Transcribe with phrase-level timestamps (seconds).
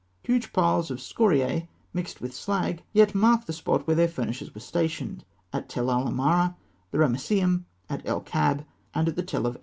[0.23, 4.59] Huge piles of scoriae mixed with slag yet mark the spot where their furnaces were
[4.59, 6.55] stationed at Tell el Amarna,
[6.89, 9.59] the Ramesseum, at El Kab, and at the Tell of Eshmûneyn.